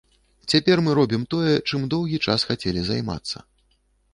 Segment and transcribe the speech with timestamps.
[0.53, 3.47] Цяпер мы робім тое, чым доўгі час хацелі займацца.